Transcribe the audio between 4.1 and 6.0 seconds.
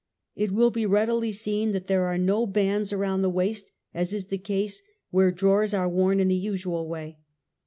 is the case where drawers are